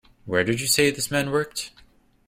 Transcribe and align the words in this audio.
Where 0.25 0.43
did 0.43 0.59
you 0.59 0.65
say 0.65 0.89
this 0.89 1.11
man 1.11 1.29
worked? 1.29 1.69